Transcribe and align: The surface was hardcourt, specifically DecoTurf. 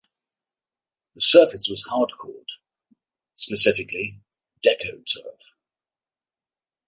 The 1.13 1.21
surface 1.21 1.67
was 1.69 1.83
hardcourt, 1.91 2.57
specifically 3.35 4.19
DecoTurf. 4.65 5.37